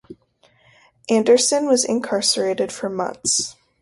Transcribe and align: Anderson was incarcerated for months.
Anderson 1.11 1.67
was 1.67 1.85
incarcerated 1.85 2.71
for 2.71 2.89
months. 2.89 3.55